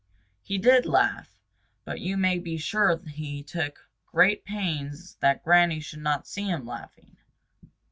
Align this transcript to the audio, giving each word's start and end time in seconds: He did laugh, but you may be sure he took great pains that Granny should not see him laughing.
He 0.41 0.57
did 0.57 0.87
laugh, 0.87 1.37
but 1.85 1.99
you 2.01 2.17
may 2.17 2.39
be 2.39 2.57
sure 2.57 2.97
he 3.07 3.43
took 3.43 3.87
great 4.07 4.43
pains 4.43 5.15
that 5.19 5.43
Granny 5.43 5.79
should 5.79 6.01
not 6.01 6.25
see 6.25 6.45
him 6.49 6.65
laughing. 6.65 7.17